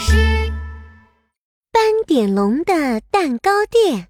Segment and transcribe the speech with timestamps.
[0.00, 0.16] 事。
[1.70, 4.08] 斑点龙的蛋糕店，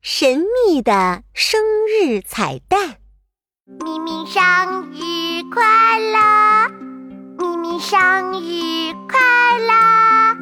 [0.00, 2.96] 神秘的生日彩蛋。
[3.66, 6.70] 咪咪生日快乐！
[7.38, 9.18] 咪咪生日快
[9.58, 10.36] 乐！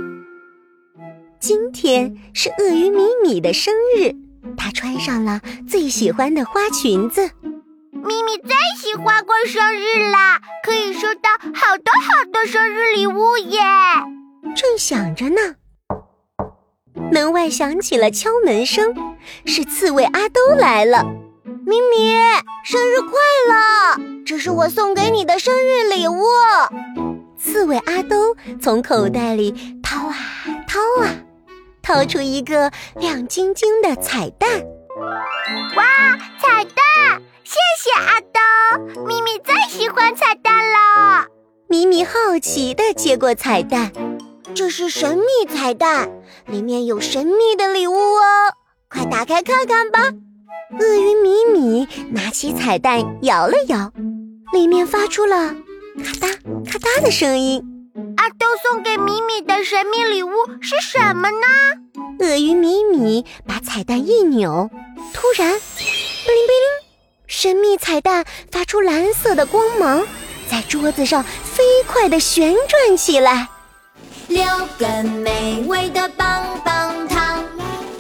[1.41, 4.15] 今天是鳄鱼米米的生日，
[4.57, 7.31] 她穿上了最喜欢的花裙子。
[7.93, 13.61] 咪咪最喜欢过生日啦，可以收到好多好多生日礼物耶！
[14.57, 15.57] 正想着呢，
[17.13, 18.95] 门外响起了敲门声，
[19.45, 21.05] 是刺猬阿兜来了。
[21.45, 22.19] 咪咪，
[22.65, 23.11] 生日快
[23.49, 24.01] 乐！
[24.25, 26.25] 这是我送给你的生日礼物。
[27.39, 30.17] 刺猬阿兜从口袋里掏啊
[30.67, 31.13] 掏啊，
[31.83, 34.49] 掏出一个亮晶晶的彩蛋。
[35.77, 35.85] 哇，
[36.41, 37.21] 彩蛋！
[37.45, 41.27] 谢谢阿兜，咪咪最喜欢彩蛋了。
[41.69, 43.93] 咪咪好奇地接过彩蛋，
[44.57, 46.11] 这是神秘彩蛋，
[46.47, 48.55] 里面有神秘的礼物哦，
[48.89, 50.01] 快打开看看吧。
[50.81, 53.93] 鳄鱼米米拿起彩蛋摇了摇，
[54.55, 55.55] 里面发出了
[56.03, 57.63] 咔嗒咔嗒的声音。
[58.17, 60.31] 阿豆送给米米的神秘礼物
[60.63, 61.47] 是什么呢？
[62.21, 64.71] 鳄鱼米米把彩蛋一扭，
[65.13, 66.89] 突然，哔灵哔灵。
[67.27, 70.07] 神秘彩蛋发出蓝色的光芒，
[70.51, 73.51] 在桌子上飞快地旋转起来。
[74.29, 74.45] 六
[74.77, 77.45] 根美味的棒棒糖，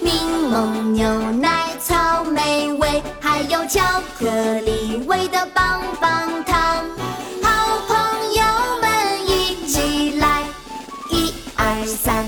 [0.01, 0.13] 柠
[0.51, 6.85] 檬牛奶草莓味，还有巧克力味的棒棒糖。
[7.43, 8.43] 好朋友
[8.81, 10.43] 们一起来，
[11.11, 12.27] 一二三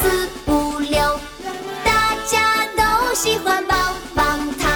[0.00, 1.20] 四五六，
[1.84, 4.68] 大家都喜欢棒棒糖。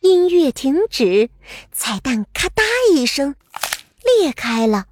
[0.00, 1.30] 音乐停止，
[1.70, 2.62] 彩蛋咔嗒
[2.92, 3.36] 一声
[4.20, 4.86] 裂开了，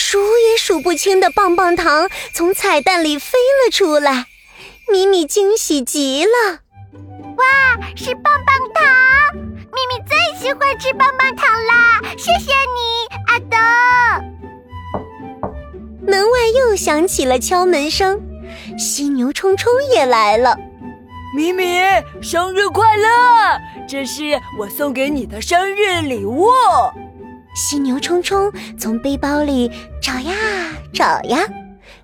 [0.00, 4.24] 数也数不清的棒棒糖从彩蛋里飞了出来。
[4.90, 6.60] 米米惊喜极了，
[7.36, 7.44] 哇，
[7.94, 8.82] 是棒棒糖！
[9.34, 12.00] 米米最喜欢吃棒棒糖啦！
[12.16, 13.56] 谢谢你，阿德。
[16.08, 18.20] 门外又响起了敲门声，
[18.78, 20.56] 犀牛冲冲也来了。
[21.36, 21.64] 米米，
[22.22, 23.06] 生日快乐！
[23.86, 26.48] 这是我送给你的生日礼物。
[27.52, 29.70] 犀牛冲冲从背包里
[30.10, 30.34] 找呀
[30.92, 31.46] 找呀，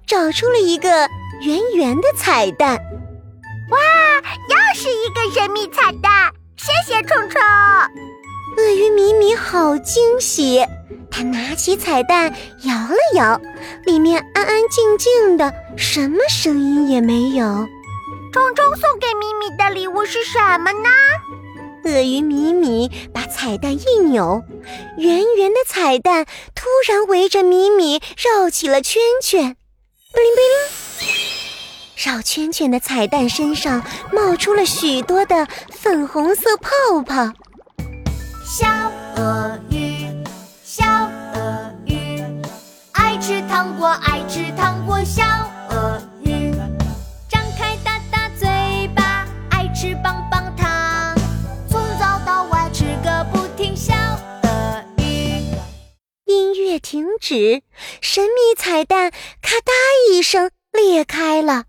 [0.06, 0.88] 找出了一个
[1.42, 2.78] 圆圆的彩蛋。
[3.70, 3.78] 哇，
[4.48, 6.32] 又是一个神秘彩蛋！
[6.56, 7.42] 谢谢冲冲。
[8.58, 10.64] 鳄鱼米米好惊喜，
[11.10, 13.40] 他拿起彩蛋摇了摇，
[13.84, 17.44] 里面安安静静的，什么声音也没有。
[18.32, 20.88] 冲冲送给米米的礼物是什么呢？
[21.86, 24.42] 鳄鱼米米把彩蛋一扭，
[24.98, 29.56] 圆圆的彩蛋突然围着米米绕起了圈圈，
[30.12, 30.40] 布灵布
[31.04, 31.08] 灵，
[31.94, 36.70] 绕圈圈的彩蛋身上冒出了许多的粉红色泡
[37.06, 37.32] 泡。
[38.44, 38.66] 小
[56.88, 57.62] 停止！
[58.00, 59.10] 神秘彩蛋
[59.42, 59.72] 咔嗒
[60.08, 61.64] 一声裂开了，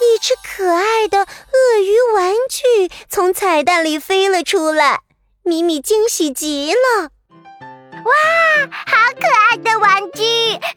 [0.00, 5.00] 一只可爱的鳄鱼玩具从彩蛋里飞了出来。
[5.42, 7.10] 米米惊喜极了！
[8.06, 8.12] 哇，
[8.70, 10.22] 好可爱的玩具！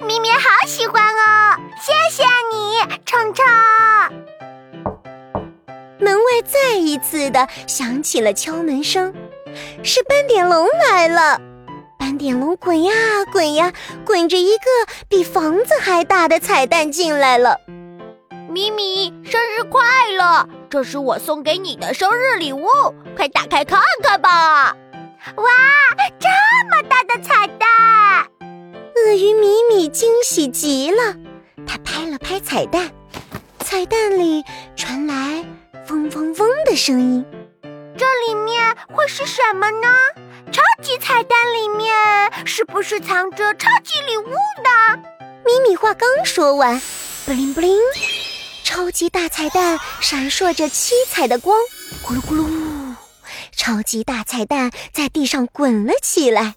[0.04, 1.56] 米米好喜欢哦！
[1.82, 3.46] 谢谢你，冲冲。
[5.98, 9.14] 门外再一次的响起了敲门声，
[9.82, 11.40] 是斑点龙来了。
[12.00, 12.94] 斑点龙滚呀
[13.30, 13.74] 滚呀，
[14.06, 17.60] 滚着一个比房子还大的彩蛋进来了。
[18.50, 19.82] 咪咪，生日快
[20.18, 20.48] 乐！
[20.70, 22.70] 这是我送给你的生日礼物，
[23.18, 24.74] 快打开看看吧！
[25.36, 25.46] 哇，
[26.18, 26.30] 这
[26.72, 27.68] 么大的彩蛋！
[28.96, 31.16] 鳄鱼米米惊喜极了，
[31.68, 32.90] 他拍了拍彩蛋，
[33.60, 34.42] 彩蛋里
[34.78, 35.46] 传来
[35.90, 37.26] 嗡嗡嗡的声音。
[37.98, 39.88] 这里面会是什么呢？
[40.60, 41.96] 超级彩蛋里面
[42.46, 45.02] 是不是藏着超级礼物呢？
[45.46, 46.82] 咪咪话刚说完，
[47.26, 47.78] 布灵布灵，
[48.62, 51.58] 超级大彩蛋闪烁着七彩的光，
[52.04, 52.96] 咕噜咕噜，
[53.56, 56.56] 超级大彩蛋在地上滚了起来。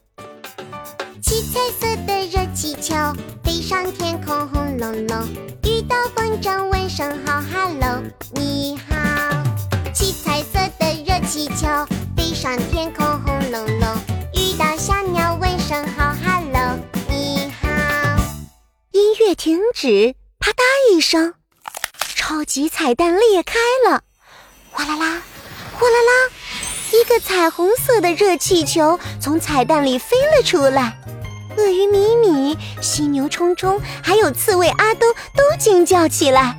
[1.22, 2.96] 七彩色的热气球
[3.44, 5.28] 飞上天空，轰隆隆，
[5.62, 8.02] 遇到风筝问声好，hello，
[8.32, 8.96] 你好。
[9.94, 11.68] 七彩色的热气球
[12.16, 13.31] 飞上天空，轰
[19.82, 20.62] 乐停止，啪嗒
[20.92, 21.34] 一声，
[22.14, 23.58] 超级彩蛋裂开
[23.88, 24.02] 了，
[24.70, 25.22] 哗啦啦，
[25.72, 26.30] 哗啦啦，
[26.92, 30.96] 一个彩虹色的热气球从彩蛋里飞了出来。
[31.56, 36.56] 鳄鱼米米、犀牛冲冲还有刺猬阿东都惊叫起来：“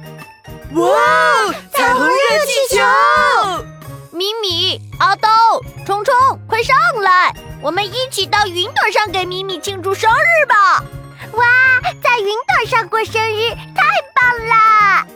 [0.76, 2.16] 哇，彩虹热
[2.46, 3.66] 气球！
[4.12, 5.30] 米米、阿东、
[5.86, 6.14] 冲冲，
[6.48, 7.34] 快上来！
[7.62, 10.84] 我们一起到云朵上给米米庆祝生日吧！
[11.34, 11.44] 哇，
[12.02, 13.84] 在云朵上过生日，太
[14.16, 15.08] 棒了！”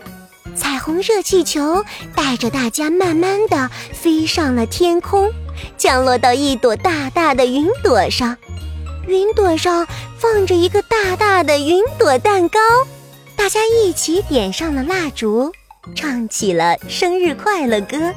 [0.56, 1.84] 彩虹热气球
[2.16, 5.32] 带着大家慢慢的飞上了天空，
[5.78, 8.36] 降落到一朵大大的云朵上。
[9.08, 9.88] 云朵上
[10.18, 12.60] 放着一个大大的云朵蛋糕，
[13.36, 15.52] 大家一起点上了蜡烛，
[15.96, 18.14] 唱起了生日快乐歌。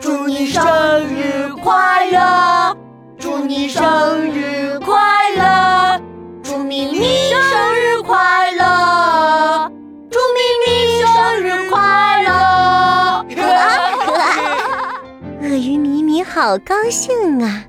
[0.00, 0.62] 祝你生
[1.06, 2.76] 日快乐！
[3.18, 4.59] 祝你生日
[16.40, 17.64] 好高兴啊！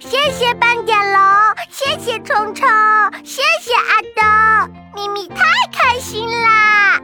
[0.00, 1.22] 谢谢斑点龙，
[1.70, 2.68] 谢谢虫虫，
[3.22, 4.02] 谢谢阿
[4.66, 7.00] 东，咪咪太开心啦！